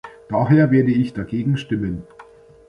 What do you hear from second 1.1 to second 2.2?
dagegen stimmen.